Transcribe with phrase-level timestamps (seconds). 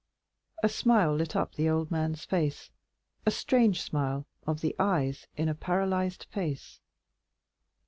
[0.63, 2.71] A smile lit up the old man's face,
[3.27, 6.79] a strange smile of the eyes in a paralyzed face.